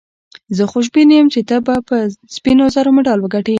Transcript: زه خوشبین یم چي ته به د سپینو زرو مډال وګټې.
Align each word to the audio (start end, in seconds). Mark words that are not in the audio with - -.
زه 0.57 0.63
خوشبین 0.71 1.09
یم 1.13 1.27
چي 1.33 1.41
ته 1.49 1.57
به 1.65 1.75
د 1.87 1.89
سپینو 2.35 2.65
زرو 2.75 2.91
مډال 2.95 3.19
وګټې. 3.21 3.49